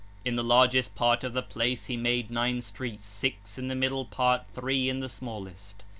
38 0.23 0.31
(123). 0.31 0.31
In 0.31 0.35
the 0.35 0.53
largest 0.55 0.95
part 0.95 1.23
of 1.23 1.33
the 1.33 1.43
place 1.43 1.85
he 1.85 1.95
made 1.95 2.31
nine 2.31 2.59
streets, 2.63 3.05
six 3.05 3.59
in 3.59 3.67
the 3.67 3.75
middle 3.75 4.05
part, 4.05 4.47
three 4.51 4.89
in 4.89 4.99
the 4.99 5.07
smallest. 5.07 5.83